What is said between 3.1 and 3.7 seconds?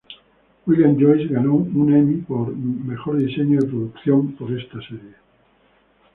Diseño de